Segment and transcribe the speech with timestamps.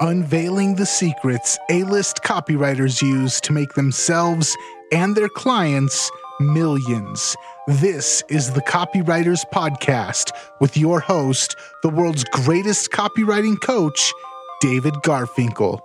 [0.00, 4.56] unveiling the secrets A list copywriters use to make themselves
[4.92, 6.10] and their clients
[6.40, 7.34] millions.
[7.66, 10.30] This is the Copywriters Podcast
[10.60, 14.12] with your host, the world's greatest copywriting coach,
[14.60, 15.80] David Garfinkel.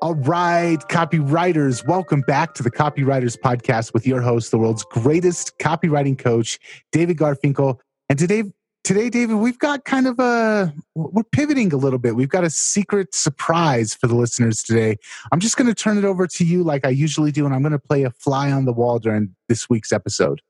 [0.00, 5.58] All right, copywriters, welcome back to the Copywriters Podcast with your host, the world's greatest
[5.58, 6.58] copywriting coach,
[6.90, 7.78] David Garfinkel.
[8.08, 8.44] And today,
[8.84, 12.16] today, David, we've got kind of a we're pivoting a little bit.
[12.16, 14.96] We've got a secret surprise for the listeners today.
[15.30, 17.62] I'm just going to turn it over to you like I usually do, and I'm
[17.62, 20.40] going to play a fly on the wall during this week's episode.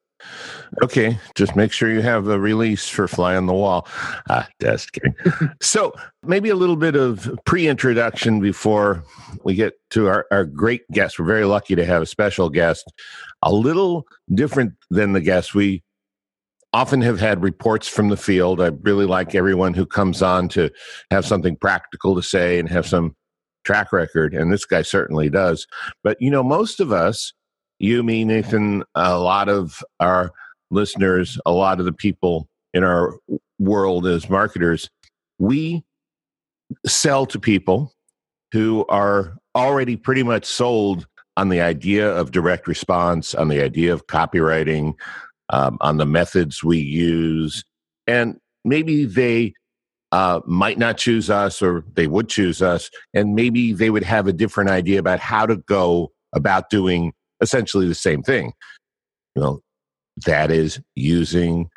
[0.85, 3.89] Okay, just make sure you have a release for Fly on the Wall.
[4.31, 5.15] Ah, just kidding.
[5.61, 5.93] so,
[6.23, 9.03] maybe a little bit of pre introduction before
[9.43, 11.19] we get to our, our great guest.
[11.19, 12.91] We're very lucky to have a special guest,
[13.43, 15.83] a little different than the guests we
[16.73, 18.61] often have had reports from the field.
[18.61, 20.71] I really like everyone who comes on to
[21.11, 23.15] have something practical to say and have some
[23.65, 25.67] track record, and this guy certainly does.
[26.03, 27.33] But, you know, most of us,
[27.79, 30.33] you, me, Nathan, a lot of our
[30.71, 33.19] listeners, a lot of the people in our
[33.59, 34.89] world as marketers,
[35.39, 35.85] we
[36.87, 37.93] sell to people
[38.53, 41.07] who are already pretty much sold
[41.37, 44.95] on the idea of direct response, on the idea of copywriting,
[45.53, 47.63] um, on the methods we use.
[48.07, 49.55] And maybe they
[50.11, 52.91] uh, might not choose us or they would choose us.
[53.15, 57.87] And maybe they would have a different idea about how to go about doing essentially
[57.87, 58.53] the same thing.
[59.37, 59.61] You know,
[60.27, 61.69] that is using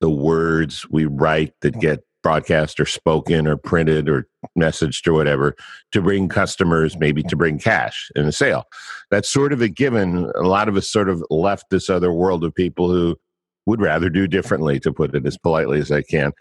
[0.00, 4.26] the words we write that get broadcast or spoken or printed or
[4.58, 5.54] messaged or whatever
[5.90, 8.64] to bring customers, maybe to bring cash in a sale.
[9.10, 10.30] That's sort of a given.
[10.36, 13.16] A lot of us sort of left this other world of people who
[13.66, 16.32] would rather do differently, to put it as politely as I can.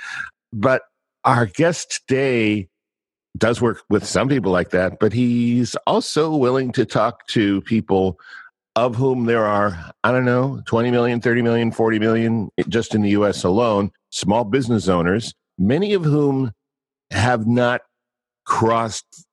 [0.52, 0.84] But
[1.24, 2.68] our guest today
[3.38, 8.20] does work with some people like that, but he's also willing to talk to people
[8.76, 12.96] of whom there are, I don't know, 20 million, 30 million, 40 million eh, just
[12.96, 16.52] in the US alone, small business owners, many of whom
[17.12, 17.82] have not
[18.46, 19.26] crossed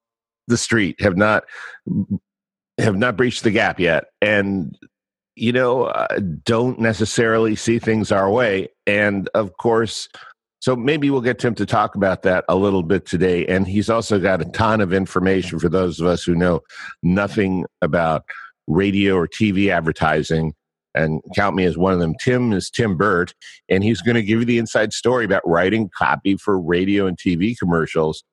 [0.49, 1.45] the street, have not
[2.79, 4.79] have not breached the gap yet and
[5.39, 10.09] you know uh, don't necessarily see things our way and of course
[10.61, 13.47] so maybe we'll get Tim to talk about that a little bit today.
[13.47, 16.61] And he's also got a ton of information for those of us who know
[17.03, 18.25] nothing about
[18.67, 20.55] radio or TV advertising.
[20.95, 22.15] And count me as one of them.
[22.21, 23.33] Tim is Tim Burt,
[23.69, 27.17] and he's going to give you the inside story about writing copy for radio and
[27.17, 28.25] TV commercials.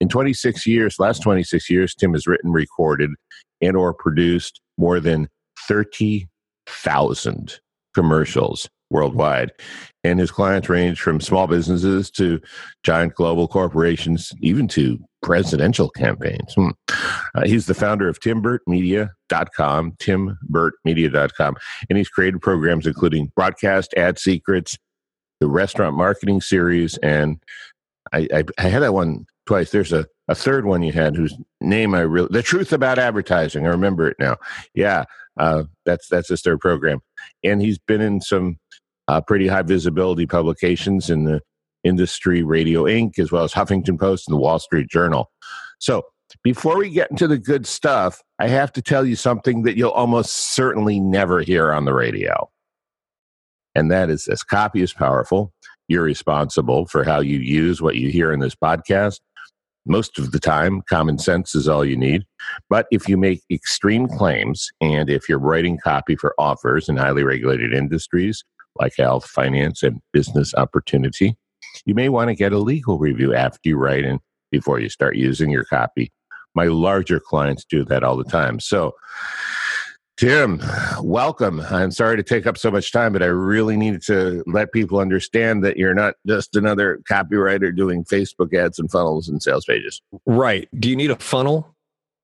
[0.00, 3.10] In 26 years, last 26 years, Tim has written, recorded,
[3.60, 5.28] and or produced more than
[6.84, 7.60] 30,000
[7.94, 9.50] commercials worldwide.
[10.04, 12.40] And his clients range from small businesses to
[12.82, 16.54] giant global corporations, even to presidential campaigns.
[16.54, 16.70] Hmm.
[17.34, 21.56] Uh, he's the founder of timburtmedia.com, timburtmedia.com,
[21.88, 24.76] and he's created programs including Broadcast Ad Secrets,
[25.40, 27.42] the Restaurant Marketing Series, and
[28.12, 29.70] I, I, I had that one twice.
[29.70, 33.66] There's a, a third one you had whose name I really, The Truth About Advertising.
[33.66, 34.36] I remember it now.
[34.74, 35.04] Yeah,
[35.38, 37.00] uh, that's that's his third program.
[37.42, 38.58] And he's been in some
[39.08, 41.40] uh, pretty high visibility publications in the
[41.82, 45.30] industry, Radio Ink, as well as Huffington Post and the Wall Street Journal.
[45.78, 46.02] So,
[46.42, 49.90] before we get into the good stuff, I have to tell you something that you'll
[49.90, 52.48] almost certainly never hear on the radio.
[53.74, 55.52] And that is this copy is powerful.
[55.88, 59.20] You're responsible for how you use what you hear in this podcast.
[59.86, 62.24] Most of the time, common sense is all you need.
[62.70, 67.22] But if you make extreme claims and if you're writing copy for offers in highly
[67.22, 68.44] regulated industries,
[68.78, 71.36] like health, finance, and business opportunity.
[71.86, 75.16] You may want to get a legal review after you write and before you start
[75.16, 76.12] using your copy.
[76.54, 78.60] My larger clients do that all the time.
[78.60, 78.92] So,
[80.16, 80.62] Tim,
[81.02, 81.60] welcome.
[81.60, 85.00] I'm sorry to take up so much time, but I really needed to let people
[85.00, 90.00] understand that you're not just another copywriter doing Facebook ads and funnels and sales pages.
[90.24, 90.68] Right.
[90.78, 91.74] Do you need a funnel?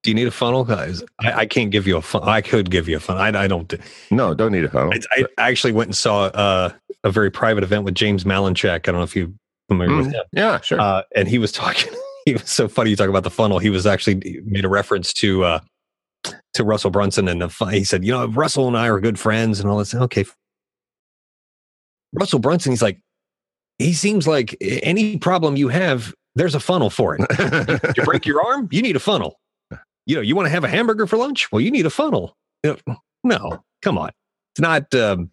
[0.05, 1.03] Do you need a funnel, guys?
[1.19, 2.29] I, I can't give you a funnel.
[2.29, 3.23] I could give you a funnel.
[3.23, 3.75] I, I don't.
[4.13, 4.93] No, don't need a funnel.
[5.17, 6.73] I, I actually went and saw uh,
[7.03, 8.71] a very private event with James Malinchak.
[8.71, 9.33] I don't know if you're
[9.69, 10.23] familiar mm, with him.
[10.33, 10.81] Yeah, sure.
[10.81, 11.93] Uh, and he was talking.
[12.27, 12.91] He was so funny.
[12.91, 13.59] You talk about the funnel.
[13.59, 15.61] He was actually made a reference to uh,
[16.55, 19.69] to Russell Brunson, and he said, you know, Russell and I are good friends, and
[19.69, 19.95] all this.
[19.95, 20.25] Okay,
[22.13, 22.73] Russell Brunson.
[22.73, 23.01] He's like,
[23.79, 27.97] he seems like any problem you have, there's a funnel for it.
[27.97, 29.41] you break your arm, you need a funnel
[30.11, 31.51] you know, you want to have a hamburger for lunch?
[31.53, 32.37] Well, you need a funnel.
[33.23, 34.11] No, come on.
[34.53, 35.31] It's not, um,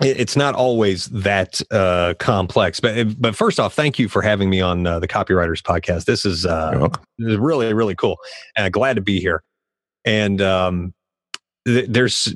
[0.00, 2.80] it's not always that uh, complex.
[2.80, 6.06] But but first off, thank you for having me on uh, the Copywriters Podcast.
[6.06, 6.88] This is, uh,
[7.18, 8.16] this is really really cool,
[8.56, 9.42] and glad to be here.
[10.04, 10.94] And um,
[11.66, 12.34] th- there's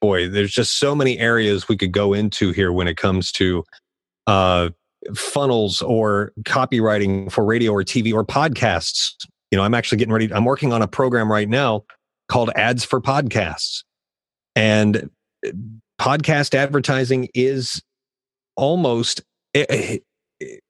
[0.00, 3.64] boy, there's just so many areas we could go into here when it comes to
[4.26, 4.70] uh,
[5.14, 9.14] funnels or copywriting for radio or TV or podcasts.
[9.50, 10.32] You know, I'm actually getting ready.
[10.32, 11.84] I'm working on a program right now
[12.28, 13.84] called Ads for Podcasts,
[14.56, 15.10] and
[16.00, 17.82] podcast advertising is
[18.56, 19.20] almost
[19.52, 20.02] it,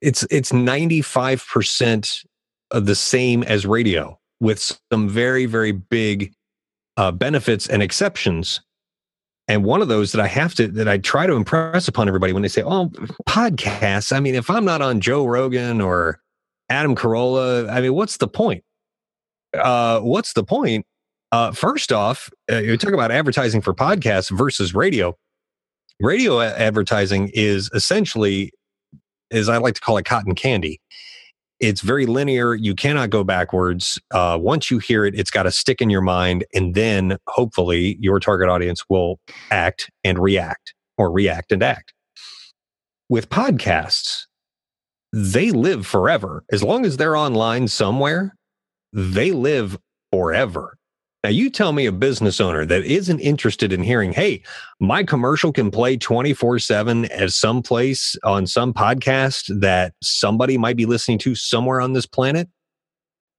[0.01, 2.25] it's it's 95%
[2.73, 6.33] of the same as radio with some very very big
[6.97, 8.61] uh, benefits and exceptions
[9.49, 12.33] and one of those that i have to that i try to impress upon everybody
[12.33, 12.91] when they say oh
[13.27, 16.21] podcasts i mean if i'm not on joe rogan or
[16.69, 18.63] adam carolla i mean what's the point
[19.55, 20.85] uh what's the point
[21.33, 25.17] uh, first off, uh, you talk about advertising for podcasts versus radio.
[25.99, 28.53] Radio advertising is essentially,
[29.31, 30.79] as I like to call it, cotton candy.
[31.63, 32.55] It's very linear.
[32.55, 33.97] You cannot go backwards.
[34.11, 36.45] Uh, once you hear it, it's got to stick in your mind.
[36.53, 39.21] And then hopefully your target audience will
[39.53, 41.95] act and react or react and act.
[43.09, 44.27] With podcasts,
[45.13, 46.43] they live forever.
[46.51, 48.35] As long as they're online somewhere,
[48.93, 49.79] they live
[50.11, 50.77] forever.
[51.25, 54.43] Now, you tell me a business owner that isn't interested in hearing, hey,
[54.81, 60.77] my commercial can play 24 7 as some place on some podcast that somebody might
[60.77, 62.49] be listening to somewhere on this planet.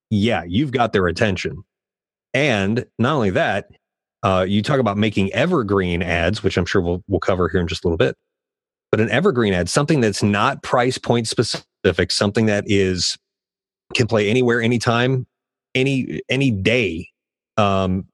[0.09, 1.63] Yeah, you've got their attention.
[2.33, 3.67] And not only that,
[4.23, 7.67] uh, you talk about making evergreen ads, which I'm sure we'll, we'll cover here in
[7.67, 8.15] just a little bit.
[8.91, 13.17] But an evergreen ad, something that's not price point specific, something that is
[13.93, 15.27] can play anywhere, anytime,
[15.75, 17.09] any any day
[17.57, 18.07] um,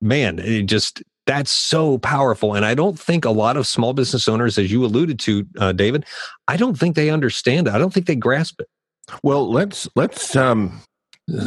[0.00, 2.54] man, it just that's so powerful.
[2.54, 5.72] And I don't think a lot of small business owners, as you alluded to, uh,
[5.72, 6.04] David,
[6.48, 7.74] I don't think they understand it.
[7.74, 8.68] I don't think they grasp it.
[9.22, 10.80] Well, let's let's um,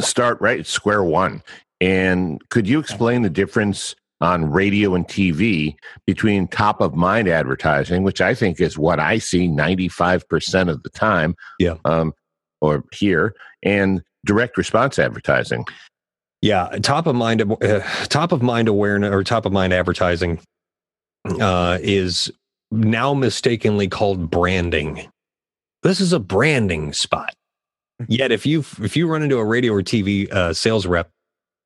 [0.00, 1.42] start right square one.
[1.80, 5.76] And could you explain the difference on radio and TV
[6.06, 10.90] between top of mind advertising, which I think is what I see 95% of the
[10.90, 11.76] time, yeah.
[11.84, 12.12] Um,
[12.60, 15.64] or here, and direct response advertising?
[16.40, 20.40] Yeah, top of mind, uh, top of mind awareness or top of mind advertising
[21.40, 22.30] uh, is
[22.70, 25.08] now mistakenly called branding.
[25.82, 27.34] This is a branding spot.
[28.00, 28.12] Mm-hmm.
[28.12, 31.10] Yet, if you if you run into a radio or TV uh, sales rep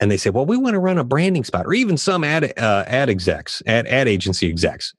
[0.00, 2.58] and they say, "Well, we want to run a branding spot," or even some ad
[2.58, 4.94] uh, ad execs, ad ad agency execs,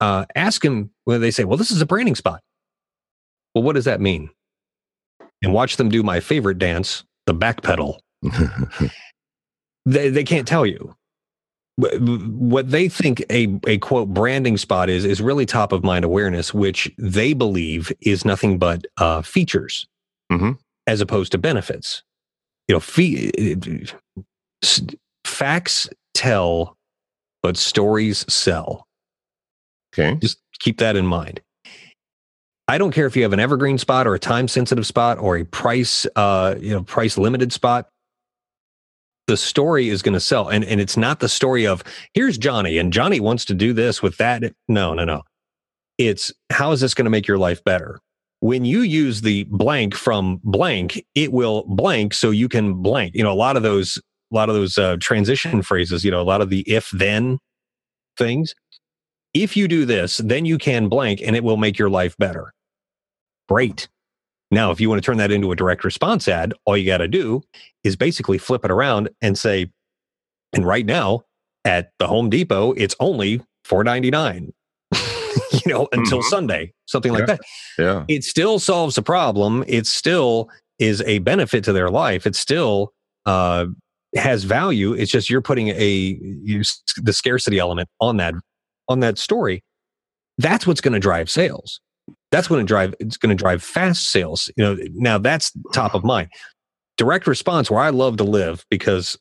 [0.00, 2.40] uh, ask them when they say, "Well, this is a branding spot."
[3.54, 4.30] Well, what does that mean?
[5.42, 8.00] And watch them do my favorite dance, the back pedal.
[9.86, 10.94] they, they can't tell you.
[11.78, 16.54] What they think a, a quote branding spot is is really top of mind awareness
[16.54, 19.86] which they believe is nothing but uh, features
[20.32, 20.52] mm-hmm.
[20.86, 22.02] as opposed to benefits.
[22.66, 23.30] You know fee,
[25.26, 26.76] facts tell
[27.42, 28.86] but stories sell.
[29.92, 30.16] Okay.
[30.16, 31.40] Just keep that in mind.
[32.68, 35.36] I don't care if you have an evergreen spot or a time sensitive spot or
[35.36, 37.88] a price uh, you know price limited spot
[39.26, 40.48] the story is going to sell.
[40.48, 41.82] And, and it's not the story of
[42.14, 44.42] here's Johnny and Johnny wants to do this with that.
[44.68, 45.22] No, no, no.
[45.98, 48.00] It's how is this going to make your life better?
[48.40, 53.14] When you use the blank from blank, it will blank so you can blank.
[53.14, 53.98] You know, a lot of those,
[54.30, 57.38] a lot of those uh, transition phrases, you know, a lot of the if then
[58.16, 58.54] things.
[59.32, 62.52] If you do this, then you can blank and it will make your life better.
[63.48, 63.88] Great.
[64.50, 66.98] Now, if you want to turn that into a direct response ad, all you got
[66.98, 67.42] to do
[67.82, 69.70] is basically flip it around and say,
[70.52, 71.22] and right now
[71.64, 74.52] at the Home Depot, it's only four ninety nine.
[75.52, 76.28] you know, until mm-hmm.
[76.28, 77.26] Sunday, something like yeah.
[77.26, 77.40] that.
[77.78, 78.04] Yeah.
[78.08, 79.64] It still solves a problem.
[79.66, 80.48] It still
[80.78, 82.26] is a benefit to their life.
[82.26, 82.92] It still
[83.24, 83.66] uh,
[84.14, 84.92] has value.
[84.92, 86.62] It's just you're putting a you,
[86.96, 88.34] the scarcity element on that
[88.88, 89.64] on that story.
[90.38, 91.80] That's what's going to drive sales
[92.30, 95.94] that's going to drive it's going to drive fast sales you know now that's top
[95.94, 96.28] of mind.
[96.96, 99.18] Direct response where i love to live because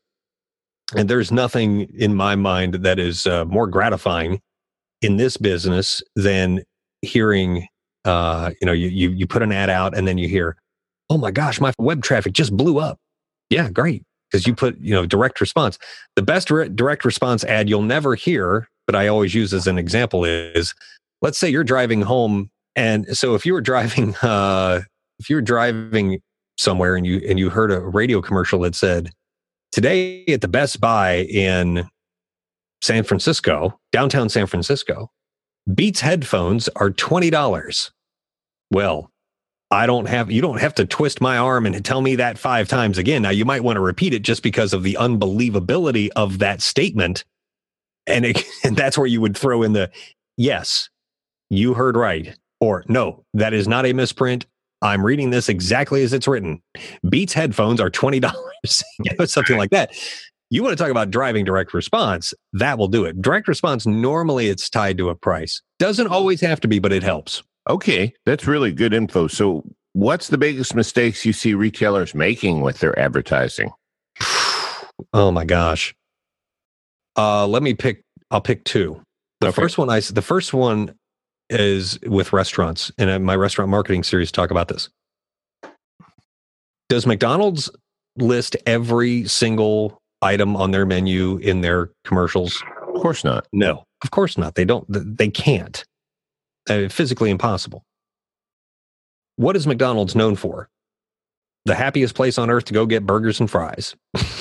[0.96, 4.40] and there's nothing in my mind that is uh, more gratifying
[5.02, 6.64] in this business than
[7.02, 7.68] hearing
[8.06, 10.56] uh, you know you, you you put an ad out and then you hear
[11.10, 12.98] oh my gosh my web traffic just blew up.
[13.50, 15.78] Yeah great because you put you know direct response.
[16.16, 19.78] The best re- direct response ad you'll never hear but i always use as an
[19.78, 20.74] example is
[21.22, 24.82] let's say you're driving home and so if you were driving, uh,
[25.20, 26.20] if you were driving
[26.58, 29.12] somewhere and you and you heard a radio commercial that said,
[29.72, 31.90] "Today at the Best Buy in
[32.82, 35.10] San Francisco, downtown San Francisco,
[35.74, 37.92] Beats headphones are $20.
[38.72, 39.10] Well,
[39.72, 42.68] I don't have, you don't have to twist my arm and tell me that five
[42.68, 43.24] times again.
[43.24, 47.26] Now, you might want to repeat it just because of the unbelievability of that statement.
[48.06, 49.90] And, it, and that's where you would throw in the,
[50.38, 50.90] yes,
[51.50, 52.38] you heard right.
[52.60, 54.46] Or no, that is not a misprint.
[54.82, 56.62] I'm reading this exactly as it's written.
[57.10, 58.32] Beats headphones are $20.
[59.00, 59.92] you know, something like that.
[60.52, 63.22] You want to talk about driving direct response, that will do it.
[63.22, 65.62] Direct response, normally it's tied to a price.
[65.80, 67.42] Doesn't always have to be, but it helps.
[67.68, 69.28] Okay, that's really good info.
[69.28, 73.72] So, what's the biggest mistakes you see retailers making with their advertising?
[75.14, 75.96] oh my gosh.
[77.18, 78.04] Uh, let me pick.
[78.30, 79.02] I'll pick two.
[79.42, 79.62] The okay.
[79.62, 80.94] first one I the first one
[81.50, 84.90] is with restaurants, and my restaurant marketing series talk about this.
[86.90, 87.70] Does McDonald's
[88.18, 92.64] list every single item on their menu in their commercials?
[92.88, 93.48] Of course not.
[93.52, 94.56] No, of course not.
[94.56, 94.86] They don't.
[94.90, 95.84] They can't.
[96.70, 97.84] Uh, physically impossible.
[99.36, 100.70] What is McDonald's known for?
[101.66, 103.96] The happiest place on earth to go get burgers and fries.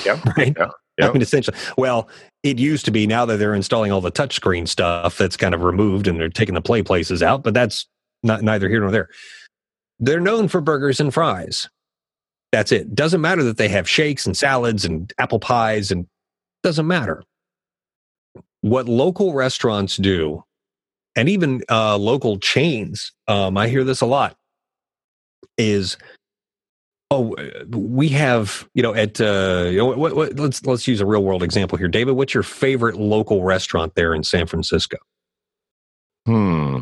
[0.05, 0.21] Yeah.
[0.37, 0.55] right.
[0.57, 0.67] Yeah.
[0.97, 1.09] Yep.
[1.09, 2.07] I mean, essentially, well,
[2.43, 3.05] it used to be.
[3.05, 6.55] Now that they're installing all the touchscreen stuff, that's kind of removed, and they're taking
[6.55, 7.43] the play places out.
[7.43, 7.85] But that's
[8.23, 9.09] not neither here nor there.
[9.99, 11.67] They're known for burgers and fries.
[12.51, 12.95] That's it.
[12.95, 16.07] Doesn't matter that they have shakes and salads and apple pies, and
[16.63, 17.23] doesn't matter.
[18.61, 20.43] What local restaurants do,
[21.15, 24.37] and even uh, local chains, um, I hear this a lot,
[25.57, 25.97] is
[27.11, 27.35] oh
[27.69, 31.23] we have you know at uh you know what, what, let's let's use a real
[31.23, 31.87] world example here.
[31.87, 34.97] David what's your favorite local restaurant there in san francisco?
[36.25, 36.79] Hmm.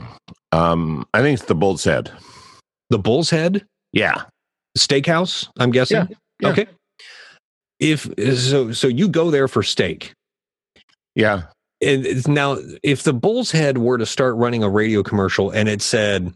[0.52, 2.12] Um i think it's the bull's head.
[2.90, 3.66] The bull's head?
[3.92, 4.24] Yeah.
[4.78, 6.08] Steakhouse i'm guessing?
[6.10, 6.50] Yeah, yeah.
[6.50, 6.68] okay.
[7.80, 10.14] If so so you go there for steak.
[11.16, 11.44] Yeah.
[11.82, 15.82] And now if the bull's head were to start running a radio commercial and it
[15.82, 16.34] said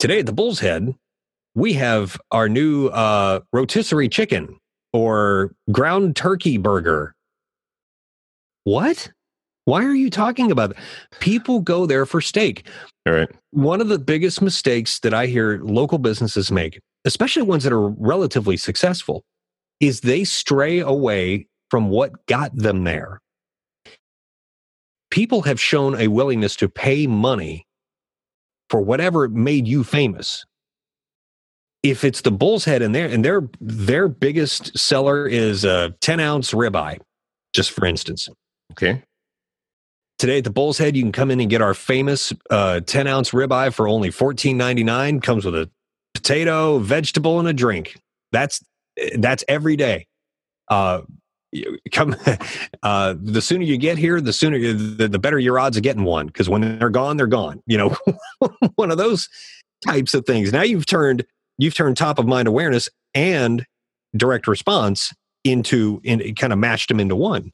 [0.00, 0.94] today at the bull's head
[1.54, 4.58] we have our new uh, rotisserie chicken
[4.92, 7.14] or ground turkey burger.
[8.64, 9.10] What?
[9.64, 10.78] Why are you talking about that?
[11.20, 12.66] People go there for steak.
[13.06, 13.28] All right.
[13.50, 17.88] One of the biggest mistakes that I hear local businesses make, especially ones that are
[17.88, 19.22] relatively successful,
[19.80, 23.20] is they stray away from what got them there.
[25.10, 27.66] People have shown a willingness to pay money
[28.68, 30.44] for whatever made you famous
[31.82, 36.20] if it's the bull's head and their and their their biggest seller is a 10
[36.20, 36.98] ounce ribeye,
[37.52, 38.28] just for instance.
[38.72, 39.02] Okay.
[40.18, 43.06] Today at the Bull's Head, you can come in and get our famous uh, 10
[43.06, 45.22] ounce ribeye for only $14.99.
[45.22, 45.70] Comes with a
[46.12, 47.98] potato, vegetable, and a drink.
[48.30, 48.62] That's
[49.16, 50.08] that's every day.
[50.68, 51.02] Uh,
[51.90, 52.14] come
[52.82, 56.04] uh, the sooner you get here, the sooner the, the better your odds of getting
[56.04, 56.26] one.
[56.26, 57.62] Because when they're gone, they're gone.
[57.66, 57.96] You know,
[58.74, 59.26] one of those
[59.86, 60.52] types of things.
[60.52, 61.24] Now you've turned
[61.60, 63.64] you've turned top of mind awareness and
[64.16, 65.12] direct response
[65.44, 67.52] into in kind of matched them into one.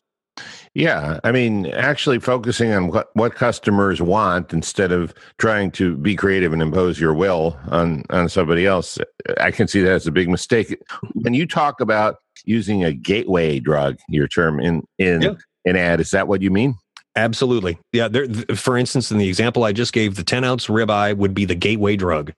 [0.75, 6.15] Yeah i mean actually focusing on what, what customers want instead of trying to be
[6.15, 8.99] creative and impose your will on on somebody else
[9.41, 10.77] i can see that as a big mistake.
[11.15, 15.35] When you talk about using a gateway drug your term in in yeah.
[15.65, 16.75] an ad is that what you mean?
[17.17, 17.79] Absolutely.
[17.95, 21.33] Yeah there for instance in the example i just gave the 10 ounce ribeye would
[21.33, 22.35] be the gateway drug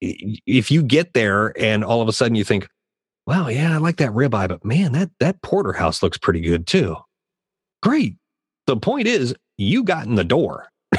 [0.00, 2.68] if you get there and all of a sudden you think,
[3.26, 6.96] wow, yeah, I like that ribeye, but man, that that porterhouse looks pretty good too.
[7.82, 8.16] Great.
[8.66, 10.68] The point is, you got in the door.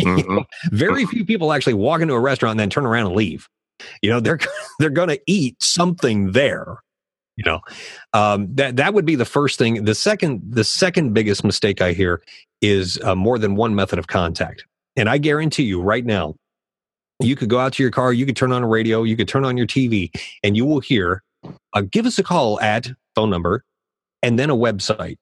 [0.00, 0.38] Mm-hmm.
[0.76, 3.48] Very few people actually walk into a restaurant and then turn around and leave.
[4.02, 4.40] You know, they're
[4.80, 6.78] they're going to eat something there.
[7.36, 7.60] You know,
[8.12, 9.84] um, that that would be the first thing.
[9.84, 12.22] The second the second biggest mistake I hear
[12.60, 14.64] is uh, more than one method of contact.
[14.96, 16.34] And I guarantee you right now,
[17.24, 19.28] you could go out to your car, you could turn on a radio, you could
[19.28, 20.10] turn on your TV,
[20.42, 21.22] and you will hear,
[21.72, 23.64] uh, give us a call at phone number
[24.22, 25.16] and then a website.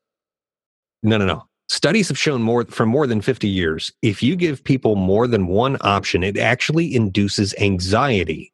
[1.02, 1.44] No, no, no.
[1.68, 3.92] Studies have shown more for more than 50 years.
[4.02, 8.52] If you give people more than one option, it actually induces anxiety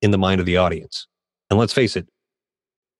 [0.00, 1.06] in the mind of the audience.
[1.50, 2.08] And let's face it,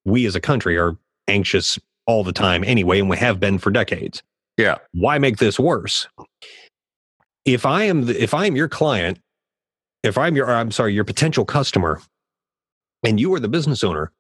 [0.05, 0.97] we as a country are
[1.29, 4.23] anxious all the time anyway, and we have been for decades.
[4.57, 4.77] Yeah.
[4.93, 6.07] Why make this worse?
[7.45, 9.19] If I am the, if I am your client
[10.05, 12.01] if I'm your, I'm sorry, your potential customer
[13.03, 14.13] and you are the business owner,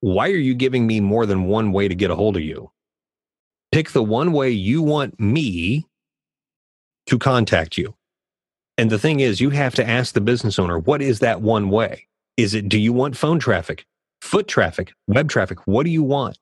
[0.00, 2.70] why are you giving me more than one way to get a hold of you?
[3.72, 5.86] Pick the one way you want me
[7.06, 7.94] to contact you.
[8.78, 11.70] And the thing is, you have to ask the business owner, what is that one
[11.70, 12.06] way?
[12.36, 13.84] Is it, do you want phone traffic,
[14.20, 15.66] foot traffic, web traffic?
[15.66, 16.38] What do you want?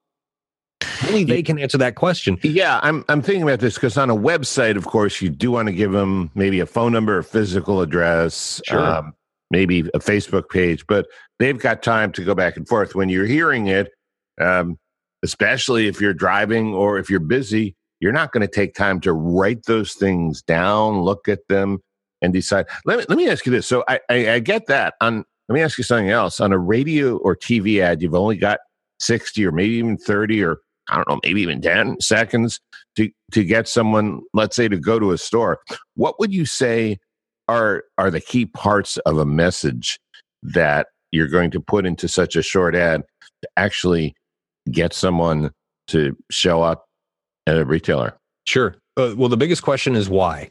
[1.06, 2.38] Only they can answer that question.
[2.42, 5.66] Yeah, I'm I'm thinking about this because on a website, of course, you do want
[5.68, 8.80] to give them maybe a phone number, a physical address, Sure.
[8.80, 9.12] um,
[9.50, 11.06] maybe a Facebook page, but
[11.38, 12.94] they've got time to go back and forth.
[12.94, 13.90] When you're hearing it,
[14.40, 14.78] um,
[15.22, 19.12] especially if you're driving or if you're busy, you're not going to take time to
[19.12, 21.80] write those things down, look at them,
[22.22, 22.66] and decide.
[22.84, 23.66] Let me let me ask you this.
[23.66, 24.94] So I I, I get that.
[25.00, 26.40] On let me ask you something else.
[26.40, 28.60] On a radio or TV ad, you've only got
[29.00, 30.58] sixty or maybe even thirty or
[30.90, 32.60] I don't know, maybe even ten seconds
[32.96, 35.60] to to get someone, let's say, to go to a store.
[35.94, 36.98] What would you say
[37.48, 39.98] are are the key parts of a message
[40.42, 43.02] that you're going to put into such a short ad
[43.42, 44.14] to actually
[44.70, 45.50] get someone
[45.88, 46.86] to show up
[47.46, 48.16] at a retailer?
[48.46, 48.76] Sure.
[48.96, 50.50] Uh, well, the biggest question is why.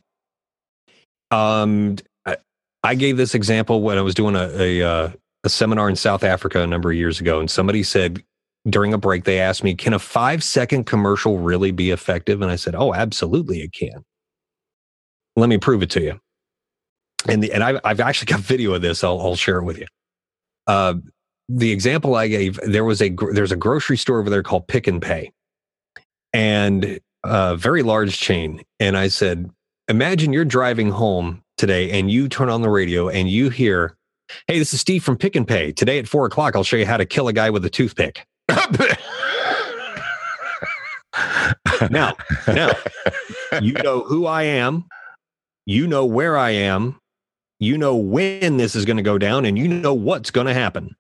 [1.31, 2.37] Um, I,
[2.83, 5.11] I gave this example when I was doing a a, uh,
[5.43, 8.23] a seminar in South Africa a number of years ago, and somebody said
[8.69, 12.51] during a break they asked me, "Can a five second commercial really be effective?" And
[12.51, 14.03] I said, "Oh, absolutely, it can."
[15.35, 16.19] Let me prove it to you.
[17.27, 19.03] And the, and I've I've actually got video of this.
[19.03, 19.87] I'll I'll share it with you.
[20.67, 20.95] Uh,
[21.49, 24.87] the example I gave there was a there's a grocery store over there called Pick
[24.87, 25.31] n Pay,
[26.31, 28.61] and a very large chain.
[28.79, 29.49] And I said,
[29.87, 33.95] imagine you're driving home today and you turn on the radio and you hear,
[34.47, 35.71] Hey, this is Steve from Pick n Pay.
[35.71, 38.25] Today at four o'clock, I'll show you how to kill a guy with a toothpick.
[41.89, 42.15] Now,
[42.47, 42.71] now,
[43.61, 44.85] you know who I am.
[45.65, 46.99] You know where I am.
[47.59, 50.53] You know when this is going to go down and you know what's going to
[50.53, 50.95] happen.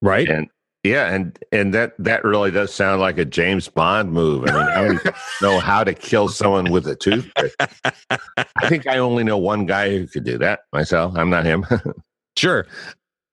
[0.00, 0.28] Right?
[0.28, 0.48] and
[0.84, 4.48] yeah, and and that that really does sound like a James Bond move.
[4.48, 7.52] I mean, I don't know how to kill someone with a toothpick.
[8.10, 11.14] I think I only know one guy who could do that myself.
[11.16, 11.64] I'm not him.
[12.36, 12.66] Sure.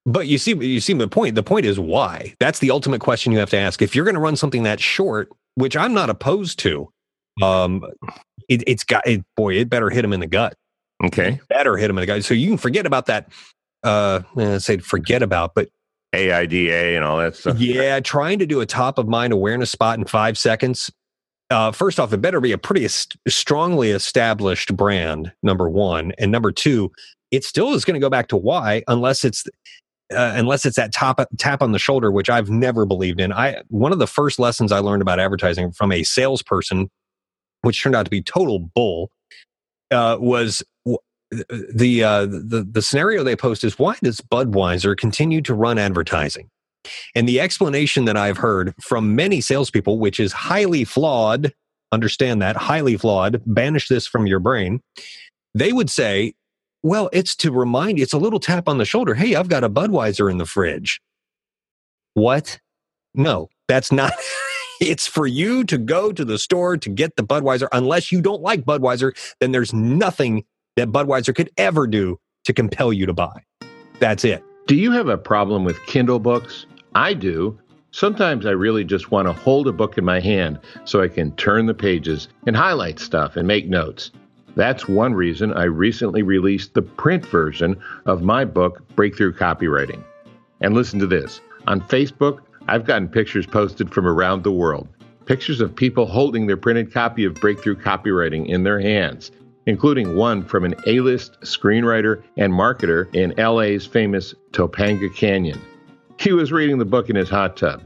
[0.10, 1.36] But you see, you see the point.
[1.36, 2.34] The point is why.
[2.40, 3.82] That's the ultimate question you have to ask.
[3.82, 6.90] If you're going to run something that short, which I'm not opposed to,
[7.44, 7.84] um,
[8.48, 9.54] it, it's got it, boy.
[9.54, 10.56] It better hit him in the gut.
[11.04, 12.26] okay, Better hit him in the gut.
[12.26, 13.32] So you can forget about that.
[13.84, 15.70] Uh, eh, say forget about, but
[16.14, 17.60] AIDA and all that stuff.
[17.60, 20.92] yeah, trying to do a top of mind awareness spot in five seconds.
[21.52, 25.32] Uh, first off, it better be a pretty est- strongly established brand.
[25.44, 26.92] Number one, and number two,
[27.32, 29.44] it still is going to go back to why, unless it's
[30.12, 33.32] uh, unless it's that top tap on the shoulder, which I've never believed in.
[33.32, 36.90] I one of the first lessons I learned about advertising from a salesperson,
[37.62, 39.12] which turned out to be total bull,
[39.92, 40.64] uh, was
[41.32, 46.50] the uh, the the scenario they post is why does Budweiser continue to run advertising?
[47.14, 51.54] And the explanation that I've heard from many salespeople, which is highly flawed,
[51.92, 53.42] understand that highly flawed.
[53.46, 54.82] Banish this from your brain.
[55.54, 56.34] They would say
[56.84, 59.14] well, it's to remind you, it's a little tap on the shoulder.
[59.14, 61.02] Hey, I've got a Budweiser in the fridge.
[62.14, 62.60] What?
[63.14, 64.14] No, that's not.
[64.82, 67.68] it's for you to go to the store to get the Budweiser.
[67.72, 72.94] Unless you don't like Budweiser, then there's nothing that Budweiser could ever do to compel
[72.94, 73.44] you to buy.
[74.00, 74.44] That's it.
[74.68, 76.66] Do you have a problem with Kindle books?
[76.96, 77.60] I do.
[77.92, 81.36] Sometimes I really just want to hold a book in my hand so I can
[81.36, 84.12] turn the pages and highlight stuff and make notes.
[84.56, 90.04] That's one reason I recently released the print version of my book, Breakthrough Copywriting.
[90.62, 94.88] And listen to this on Facebook, I've gotten pictures posted from around the world.
[95.26, 99.32] Pictures of people holding their printed copy of Breakthrough Copywriting in their hands,
[99.68, 105.62] including one from an A list screenwriter and marketer in LA's famous Topanga Canyon.
[106.20, 107.82] He was reading the book in his hot tub.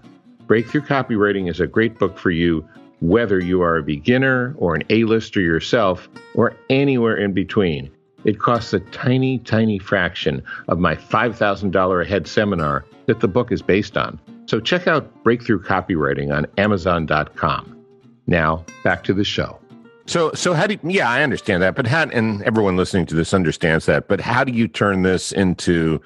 [0.47, 2.67] Breakthrough Copywriting is a great book for you,
[3.03, 7.91] whether you are a beginner or an A-lister yourself, or anywhere in between.
[8.23, 13.51] It costs a tiny, tiny fraction of my $5,000 a head seminar that the book
[13.51, 14.17] is based on.
[14.45, 17.85] So check out Breakthrough Copywriting on Amazon.com.
[18.25, 19.59] Now, back to the show.
[20.05, 23.15] So, so how do you, yeah, I understand that, but how, and everyone listening to
[23.15, 26.01] this understands that, but how do you turn this into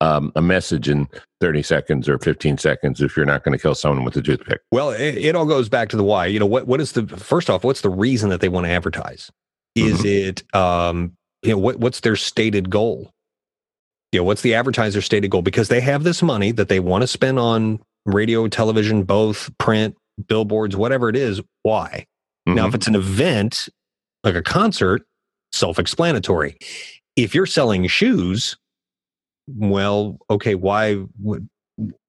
[0.00, 1.08] um, a message in
[1.40, 4.60] 30 seconds or 15 seconds if you're not going to kill someone with a toothpick?
[4.72, 6.26] Well, it, it all goes back to the why.
[6.26, 8.70] You know, what what is the first off, what's the reason that they want to
[8.70, 9.30] advertise?
[9.76, 13.10] Is it um, you know, what what's their stated goal?
[14.12, 15.42] You know, what's the advertiser stated goal?
[15.42, 19.96] Because they have this money that they want to spend on radio, television, both print,
[20.26, 21.40] billboards, whatever it is.
[21.62, 22.06] Why?
[22.46, 22.74] Now, if Mhm.
[22.74, 23.68] it's an event
[24.24, 25.02] like a concert,
[25.52, 26.56] self-explanatory.
[27.16, 28.56] If you're selling shoes,
[29.56, 30.94] well, okay, why?
[31.20, 31.42] What?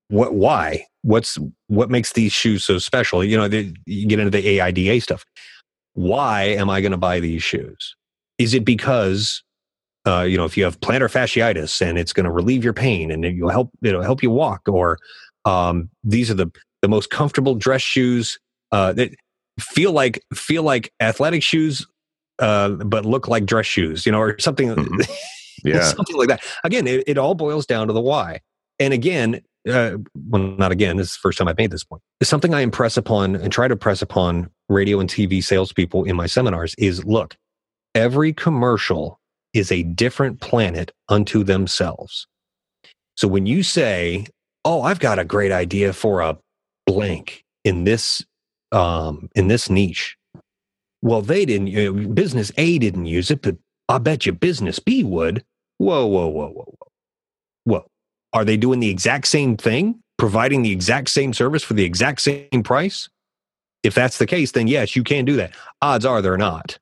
[0.10, 0.86] Why?
[1.04, 3.24] What's what makes these shoes so special?
[3.24, 5.24] You know, they, you get into the AIDA stuff.
[5.94, 7.96] Why am I going to buy these shoes?
[8.38, 9.44] Is it because
[10.06, 13.12] uh, you know if you have plantar fasciitis and it's going to relieve your pain
[13.12, 14.98] and it'll help it'll help you walk, or
[15.46, 16.52] um, these are the
[16.82, 18.40] the most comfortable dress shoes
[18.72, 19.12] uh, that
[19.60, 21.86] feel like feel like athletic shoes,
[22.40, 24.70] uh, but look like dress shoes, you know, or something.
[24.70, 25.02] Mm-hmm.
[25.66, 26.42] Yeah, something like that.
[26.64, 28.42] Again, it, it all boils down to the why.
[28.80, 29.98] And again, uh,
[30.30, 30.98] well, not again.
[30.98, 32.02] This is the first time I've made this point.
[32.24, 36.26] Something I impress upon and try to press upon radio and TV salespeople in my
[36.26, 37.38] seminars is: look,
[37.94, 39.20] every commercial
[39.54, 42.26] is a different planet unto themselves.
[43.16, 44.26] So when you say,
[44.66, 46.38] "Oh, I've got a great idea for a
[46.88, 48.26] blank in this
[48.72, 50.18] um, in this niche,"
[51.04, 51.68] well, they didn't.
[51.68, 53.58] You know, business A didn't use it, but
[53.90, 55.44] I bet you business B would.
[55.82, 56.88] Whoa, whoa, whoa, whoa, whoa,
[57.64, 57.86] whoa!
[58.34, 62.22] Are they doing the exact same thing, providing the exact same service for the exact
[62.22, 63.10] same price?
[63.82, 65.56] If that's the case, then yes, you can do that.
[65.82, 66.78] Odds are they're not.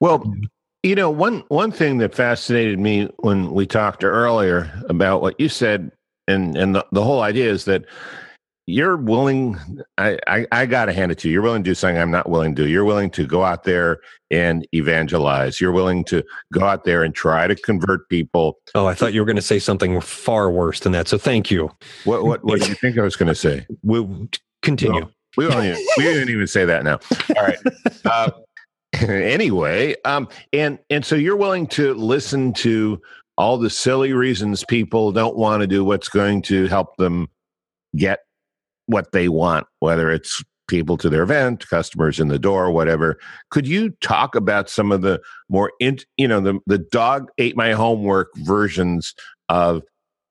[0.00, 0.24] Well,
[0.82, 5.50] you know, one one thing that fascinated me when we talked earlier about what you
[5.50, 5.92] said,
[6.26, 7.84] and and the, the whole idea is that
[8.66, 9.58] you're willing.
[9.98, 11.34] I, I I gotta hand it to you.
[11.34, 12.68] You're willing to do something I'm not willing to do.
[12.68, 14.00] You're willing to go out there
[14.30, 15.60] and evangelize.
[15.60, 18.58] You're willing to go out there and try to convert people.
[18.74, 21.08] Oh, I thought you were going to say something far worse than that.
[21.08, 21.70] So thank you.
[22.04, 23.66] What what what do you think I was going to say?
[23.82, 24.28] We'll
[24.62, 25.02] continue.
[25.02, 26.98] Well, we don't even, we didn't even say that now.
[27.36, 27.58] All right.
[28.04, 28.30] Uh,
[29.00, 33.00] anyway, um, and and so you're willing to listen to
[33.36, 37.28] all the silly reasons people don't want to do what's going to help them
[37.96, 38.20] get
[38.86, 43.18] what they want, whether it's people to their event, customers in the door, whatever.
[43.50, 47.56] Could you talk about some of the more, in, you know, the the dog ate
[47.56, 49.14] my homework versions
[49.48, 49.82] of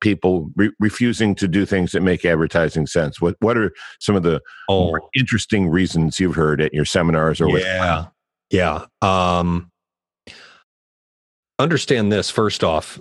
[0.02, 3.22] people re- refusing to do things that make advertising sense?
[3.22, 4.86] What what are some of the oh.
[4.86, 8.06] more interesting reasons you've heard at your seminars or with yeah.
[8.50, 8.86] Yeah.
[9.02, 9.72] Um,
[11.58, 13.00] understand this first off,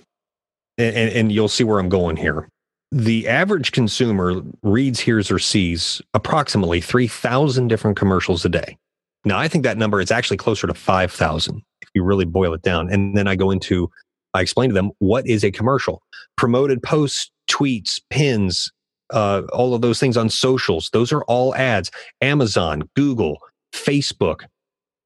[0.78, 2.48] and, and you'll see where I'm going here.
[2.92, 8.76] The average consumer reads, hears, or sees approximately 3,000 different commercials a day.
[9.24, 12.62] Now, I think that number is actually closer to 5,000 if you really boil it
[12.62, 12.92] down.
[12.92, 13.90] And then I go into,
[14.34, 16.02] I explain to them what is a commercial
[16.36, 18.70] promoted posts, tweets, pins,
[19.10, 20.90] uh, all of those things on socials.
[20.92, 21.90] Those are all ads.
[22.20, 23.38] Amazon, Google,
[23.74, 24.42] Facebook.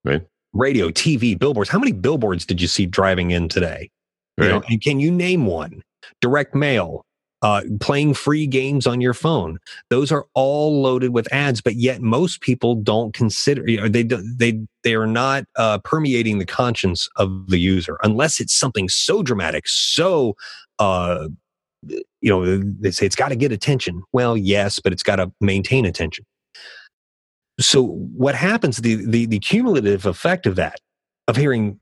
[0.04, 1.70] Right radio, TV, billboards.
[1.70, 3.90] How many billboards did you see driving in today?
[4.38, 4.46] Right.
[4.46, 5.82] You know, and can you name one?
[6.20, 7.04] Direct mail,
[7.42, 9.58] uh, playing free games on your phone.
[9.90, 13.68] Those are all loaded with ads, but yet most people don't consider.
[13.68, 18.40] You know, they they they are not uh, permeating the conscience of the user unless
[18.40, 20.36] it's something so dramatic, so
[20.78, 21.28] uh,
[21.82, 24.02] you know they say it's got to get attention.
[24.12, 26.24] Well, yes, but it's got to maintain attention
[27.58, 30.80] so what happens the, the the cumulative effect of that
[31.28, 31.80] of hearing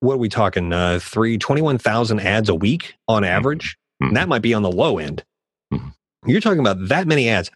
[0.00, 3.32] what are we talking uh 3 21,000 ads a week on mm-hmm.
[3.32, 4.14] average mm-hmm.
[4.14, 5.24] that might be on the low end
[5.72, 5.88] mm-hmm.
[6.26, 7.50] you're talking about that many ads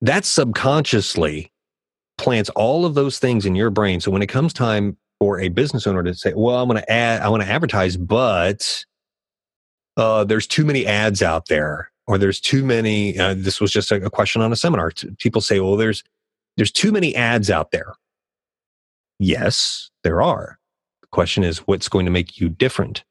[0.00, 1.50] that subconsciously
[2.18, 5.48] plants all of those things in your brain so when it comes time for a
[5.48, 8.84] business owner to say well i'm going to add i want to advertise but
[9.98, 13.90] uh, there's too many ads out there or there's too many uh, this was just
[13.90, 16.04] a, a question on a seminar people say well there's
[16.56, 17.94] there's too many ads out there.
[19.18, 20.58] Yes, there are.
[21.02, 23.04] The question is, what's going to make you different?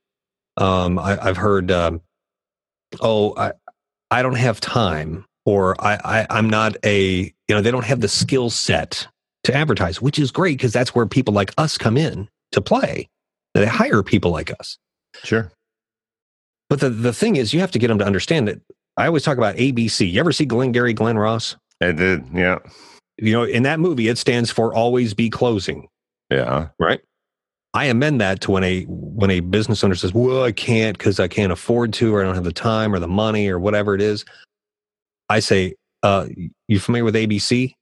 [0.57, 2.01] Um, I, have heard, um,
[3.01, 3.53] oh, I,
[4.11, 8.01] I don't have time, or I, I, am not a, you know, they don't have
[8.01, 9.07] the skill set
[9.43, 13.09] to advertise, which is great because that's where people like us come in to play.
[13.53, 14.77] They hire people like us.
[15.23, 15.51] Sure.
[16.69, 18.59] But the, the thing is, you have to get them to understand that
[18.97, 20.11] I always talk about ABC.
[20.11, 21.55] You ever see Glenn Gary, Glen Ross?
[21.81, 22.59] I did, yeah
[23.17, 25.87] you know, in that movie, it stands for always be closing.
[26.29, 26.69] Yeah.
[26.79, 27.01] Right.
[27.75, 31.19] I amend that to when a when a business owner says, "Well, I can't because
[31.19, 33.93] I can't afford to, or I don't have the time or the money or whatever
[33.93, 34.25] it is."
[35.29, 36.27] I say, uh,
[36.67, 37.73] "You familiar with ABC?"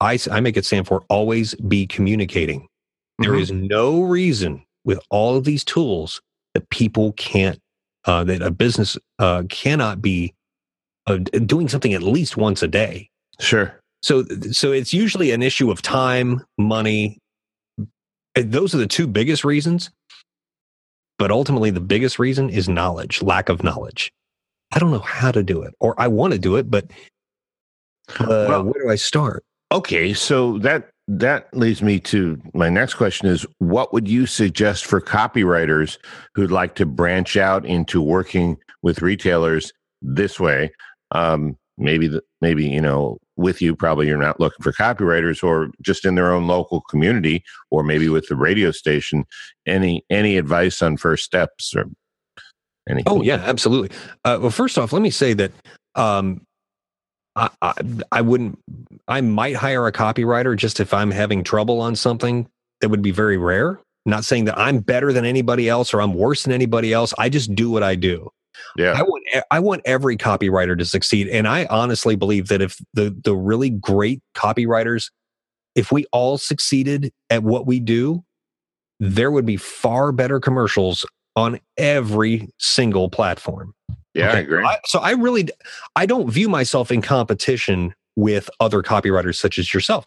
[0.00, 2.60] I I make it stand for always be communicating.
[2.60, 3.24] Mm-hmm.
[3.24, 6.22] There is no reason with all of these tools
[6.54, 7.58] that people can't
[8.04, 10.32] uh, that a business uh, cannot be
[11.06, 13.10] uh, doing something at least once a day.
[13.40, 13.74] Sure.
[14.02, 17.18] So, so it's usually an issue of time, money.
[18.36, 19.90] Those are the two biggest reasons.
[21.18, 24.10] But ultimately, the biggest reason is knowledge, lack of knowledge.
[24.72, 26.90] I don't know how to do it, or I want to do it, but
[28.18, 29.44] uh, well, where do I start?
[29.72, 34.86] Okay, so that that leads me to my next question: is what would you suggest
[34.86, 35.98] for copywriters
[36.34, 40.70] who'd like to branch out into working with retailers this way?
[41.10, 45.70] Um, maybe the, maybe you know with you probably you're not looking for copywriters or
[45.80, 49.24] just in their own local community or maybe with the radio station
[49.66, 51.86] any any advice on first steps or
[52.88, 53.90] anything oh yeah absolutely
[54.24, 55.52] uh, well first off let me say that
[55.96, 56.46] um,
[57.36, 57.74] I, I,
[58.12, 58.58] I wouldn't.
[59.08, 62.48] I might hire a copywriter just if I'm having trouble on something.
[62.80, 63.80] That would be very rare.
[64.06, 67.12] Not saying that I'm better than anybody else or I'm worse than anybody else.
[67.18, 68.30] I just do what I do.
[68.76, 68.92] Yeah.
[68.92, 73.16] I want I want every copywriter to succeed, and I honestly believe that if the
[73.24, 75.10] the really great copywriters,
[75.74, 78.24] if we all succeeded at what we do,
[78.98, 81.06] there would be far better commercials
[81.36, 83.74] on every single platform.
[84.14, 84.38] Yeah, okay.
[84.38, 84.64] I agree.
[84.64, 85.48] I, so I really,
[85.96, 90.04] I don't view myself in competition with other copywriters such as yourself.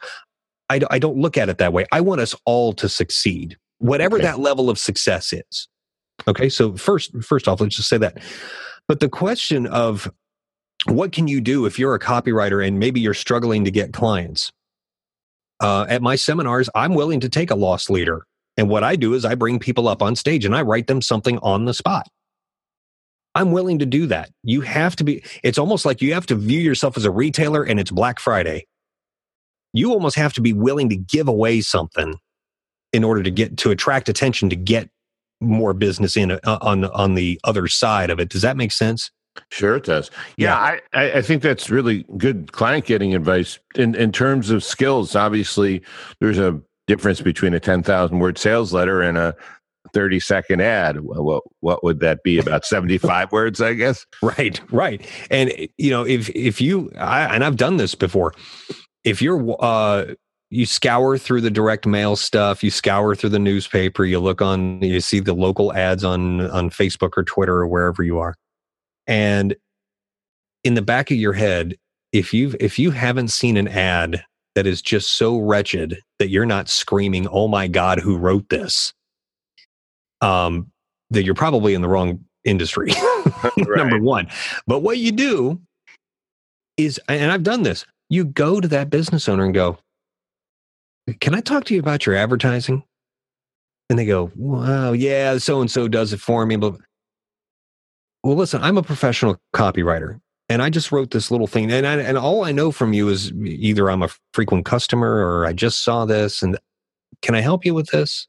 [0.69, 1.85] I, I don't look at it that way.
[1.91, 4.25] I want us all to succeed, whatever okay.
[4.25, 5.67] that level of success is.
[6.27, 8.19] Okay, so first, first off, let's just say that.
[8.87, 10.11] But the question of
[10.85, 14.51] what can you do if you're a copywriter and maybe you're struggling to get clients?
[15.59, 18.25] Uh, at my seminars, I'm willing to take a loss leader.
[18.57, 21.01] And what I do is I bring people up on stage and I write them
[21.01, 22.07] something on the spot.
[23.35, 24.29] I'm willing to do that.
[24.43, 27.63] You have to be, it's almost like you have to view yourself as a retailer
[27.63, 28.67] and it's Black Friday.
[29.73, 32.19] You almost have to be willing to give away something
[32.91, 34.89] in order to get to attract attention to get
[35.43, 38.29] more business in uh, on on the other side of it.
[38.29, 39.11] Does that make sense?
[39.49, 40.11] Sure, it does.
[40.37, 40.79] Yeah, yeah.
[40.93, 45.15] I, I think that's really good client getting advice in in terms of skills.
[45.15, 45.81] Obviously,
[46.19, 49.35] there's a difference between a ten thousand word sales letter and a
[49.93, 55.05] 30 second ad what what would that be about 75 words i guess right right
[55.29, 58.33] and you know if if you I, and i've done this before
[59.03, 60.13] if you're uh
[60.53, 64.81] you scour through the direct mail stuff you scour through the newspaper you look on
[64.81, 68.35] you see the local ads on on facebook or twitter or wherever you are
[69.07, 69.55] and
[70.63, 71.75] in the back of your head
[72.11, 74.23] if you've if you haven't seen an ad
[74.55, 78.93] that is just so wretched that you're not screaming oh my god who wrote this
[80.23, 80.71] um,
[81.09, 82.91] that you're probably in the wrong industry.
[83.57, 84.27] Number one.
[84.65, 85.59] But what you do
[86.77, 89.77] is, and I've done this, you go to that business owner and go,
[91.19, 92.83] Can I talk to you about your advertising?
[93.89, 96.55] And they go, Wow, yeah, so and so does it for me.
[96.55, 96.75] But
[98.23, 101.71] well, listen, I'm a professional copywriter and I just wrote this little thing.
[101.71, 105.45] And, I, and all I know from you is either I'm a frequent customer or
[105.45, 106.41] I just saw this.
[106.41, 106.57] And
[107.21, 108.27] can I help you with this?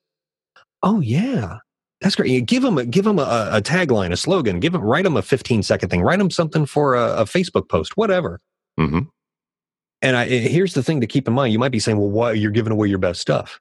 [0.83, 1.59] Oh, yeah.
[2.01, 2.31] That's great.
[2.31, 4.61] You give them a, give them a, a, tagline, a slogan.
[4.61, 6.03] Give them write them a 15 second thing.
[6.03, 8.41] Write them something for a, a Facebook post, whatever.
[8.79, 9.01] Mm-hmm.
[10.05, 11.53] And I, here's the thing to keep in mind.
[11.53, 13.59] You might be saying, "Well, why you're giving away your best stuff?"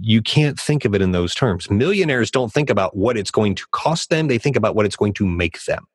[0.00, 1.70] You can't think of it in those terms.
[1.70, 4.28] Millionaires don't think about what it's going to cost them.
[4.28, 5.86] They think about what it's going to make them.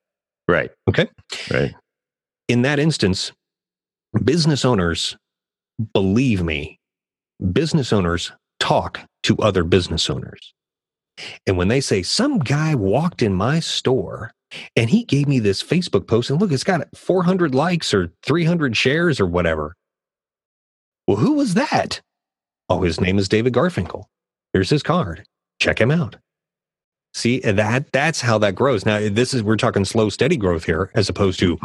[0.47, 0.71] Right.
[0.89, 1.07] Okay.
[1.51, 1.73] Right.
[2.47, 3.31] In that instance,
[4.23, 5.15] business owners,
[5.93, 6.79] believe me,
[7.53, 10.53] business owners talk to other business owners.
[11.45, 14.31] And when they say some guy walked in my store
[14.75, 18.75] and he gave me this Facebook post, and look, it's got 400 likes or 300
[18.75, 19.75] shares or whatever.
[21.07, 22.01] Well, who was that?
[22.69, 24.05] Oh, his name is David Garfinkel.
[24.53, 25.23] Here's his card.
[25.59, 26.17] Check him out.
[27.13, 28.85] See that that's how that grows.
[28.85, 31.57] Now this is we're talking slow, steady growth here, as opposed to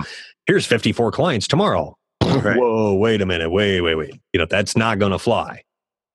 [0.46, 1.94] here's 54 clients tomorrow.
[2.24, 2.58] Right.
[2.58, 4.20] Whoa, wait a minute, wait, wait, wait.
[4.32, 5.62] You know that's not going to fly.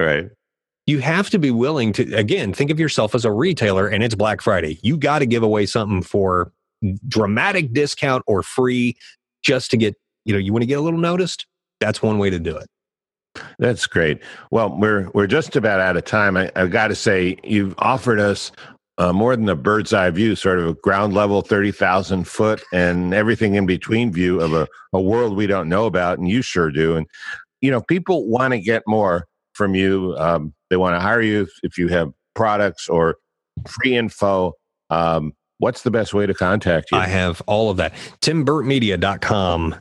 [0.02, 0.30] Right
[0.88, 4.16] you have to be willing to again think of yourself as a retailer and it's
[4.16, 6.52] black friday you got to give away something for
[7.08, 8.96] dramatic discount or free
[9.44, 11.46] just to get you know you want to get a little noticed
[11.80, 12.68] that's one way to do it
[13.60, 17.38] that's great well we're we're just about out of time I, have got to say
[17.44, 18.52] you've offered us
[19.02, 23.16] uh, more than a bird's eye view, sort of a ground level, 30,000 foot and
[23.16, 26.20] everything in between view of a, a world we don't know about.
[26.20, 26.96] And you sure do.
[26.96, 27.08] And,
[27.62, 30.16] you know, people want to get more from you.
[30.20, 33.16] Um, they want to hire you if you have products or
[33.68, 34.54] free info.
[34.92, 36.98] Um, what's the best way to contact you?
[36.98, 37.94] I have all of that.
[38.22, 39.76] TimBurtMedia.com.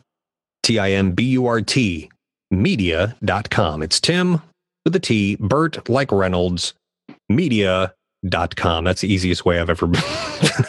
[0.63, 2.11] T I M B U R T
[2.51, 3.83] media.com.
[3.83, 4.43] It's Tim
[4.85, 6.75] with a T, Burt like Reynolds,
[7.29, 8.85] media.com.
[8.85, 10.03] That's the easiest way I've ever been.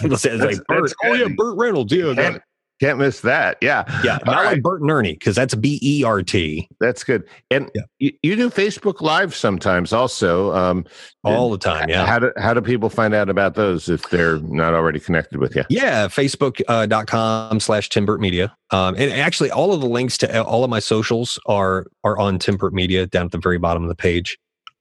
[0.09, 1.93] like, Burt, oh, yeah, Burt Reynolds.
[1.93, 2.37] Yeah,
[2.81, 3.57] can't miss that.
[3.61, 3.83] Yeah.
[4.03, 4.17] Yeah.
[4.25, 4.63] Not All like right.
[4.63, 6.67] Bert and Ernie, because that's B E R T.
[6.79, 7.23] That's good.
[7.51, 7.83] And yeah.
[7.99, 10.51] you, you, do Facebook Live sometimes also.
[10.51, 10.85] Um,
[11.23, 11.89] All the time.
[11.89, 12.07] Yeah.
[12.07, 15.55] How do, how do people find out about those if they're not already connected with
[15.55, 15.63] you?
[15.69, 16.07] Yeah.
[16.07, 18.51] Facebook.com uh, slash Tim Burt Media.
[18.71, 22.39] Um, and actually, all of the links to all of my socials are are on
[22.39, 24.39] Tim Burt Media down at the very bottom of the page.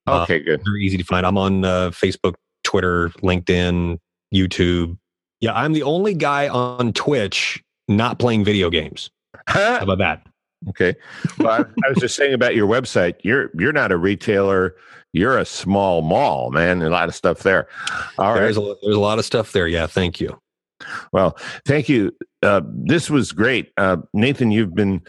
[0.09, 0.65] Okay, uh, good.
[0.65, 1.27] Very easy to find.
[1.27, 3.99] I'm on uh, Facebook, Twitter, LinkedIn,
[4.35, 4.97] YouTube.
[5.41, 9.11] Yeah, I'm the only guy on Twitch not playing video games.
[9.47, 10.27] How about that?
[10.69, 10.95] Okay.
[11.39, 13.17] Well, I, I, was just saying about your website.
[13.23, 14.77] You're you're not a retailer.
[15.13, 16.83] You're a small mall, man.
[16.83, 17.67] A lot of stuff there.
[18.19, 18.67] All there's right.
[18.67, 19.67] a, there's a lot of stuff there.
[19.67, 19.87] Yeah.
[19.87, 20.39] Thank you.
[21.13, 22.15] Well, thank you.
[22.43, 23.73] Uh, this was great.
[23.77, 25.03] Uh, Nathan, you've been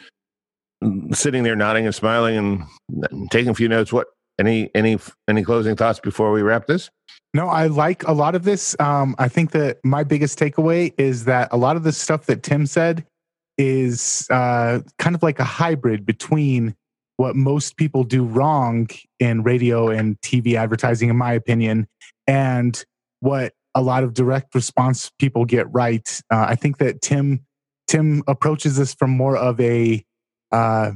[1.13, 3.93] sitting there nodding and smiling and taking a few notes.
[3.93, 4.07] What
[4.39, 6.89] any any any closing thoughts before we wrap this?
[7.33, 8.75] No, I like a lot of this.
[8.79, 12.43] Um, I think that my biggest takeaway is that a lot of the stuff that
[12.43, 13.05] Tim said
[13.57, 16.75] is uh, kind of like a hybrid between
[17.17, 18.89] what most people do wrong
[19.19, 21.87] in radio and TV advertising, in my opinion,
[22.27, 22.83] and
[23.19, 26.21] what a lot of direct response people get right.
[26.31, 27.45] Uh, I think that Tim
[27.87, 30.03] Tim approaches this from more of a
[30.51, 30.91] uh,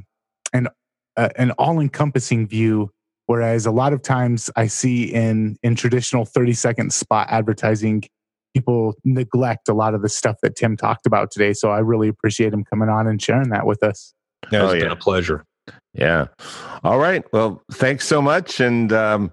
[0.51, 0.67] an
[1.15, 2.91] uh, an all encompassing view,
[3.27, 8.03] whereas a lot of times I see in in traditional thirty second spot advertising,
[8.53, 11.53] people neglect a lot of the stuff that Tim talked about today.
[11.53, 14.13] So I really appreciate him coming on and sharing that with us.
[14.51, 15.43] Yeah, it's oh, been a pleasure.
[15.93, 16.27] Yeah.
[16.83, 17.23] All right.
[17.33, 18.59] Well, thanks so much.
[18.59, 19.31] And um,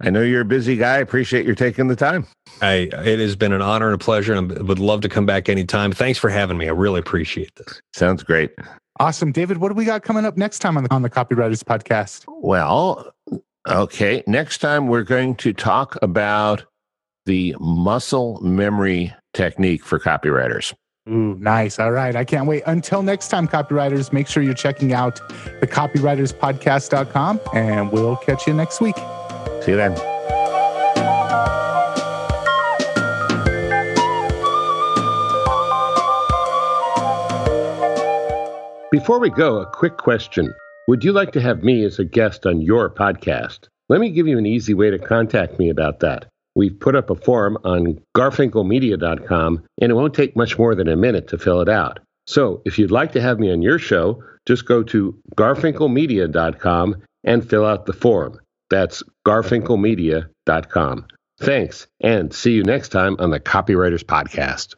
[0.00, 0.94] I know you're a busy guy.
[0.94, 2.26] I appreciate your taking the time.
[2.62, 5.26] I, it has been an honor and a pleasure, and I would love to come
[5.26, 5.92] back anytime.
[5.92, 6.68] Thanks for having me.
[6.68, 7.80] I really appreciate this.
[7.92, 8.52] Sounds great.
[8.98, 9.32] Awesome.
[9.32, 12.24] David, what do we got coming up next time on the, on the Copywriters Podcast?
[12.28, 13.12] Well,
[13.66, 14.22] okay.
[14.26, 16.64] Next time, we're going to talk about
[17.26, 20.72] the muscle memory technique for copywriters.
[21.08, 21.78] Ooh, nice.
[21.78, 22.16] All right.
[22.16, 22.64] I can't wait.
[22.66, 25.20] Until next time, copywriters, make sure you're checking out
[25.60, 28.96] the copywriterspodcast.com and we'll catch you next week.
[29.62, 29.94] See you then.
[38.90, 40.54] Before we go, a quick question.
[40.88, 43.66] Would you like to have me as a guest on your podcast?
[43.88, 46.26] Let me give you an easy way to contact me about that.
[46.54, 50.96] We've put up a form on garfinkelmedia.com, and it won't take much more than a
[50.96, 51.98] minute to fill it out.
[52.28, 57.50] So if you'd like to have me on your show, just go to garfinkelmedia.com and
[57.50, 58.40] fill out the form.
[58.70, 61.06] That's garfinkelmedia.com.
[61.40, 64.76] Thanks, and see you next time on the Copywriters Podcast.